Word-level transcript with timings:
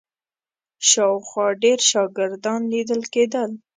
شاوخوا 0.89 1.47
ډېر 1.63 1.79
شاګردان 1.89 2.61
لیدل 2.73 3.01
کېدل. 3.13 3.51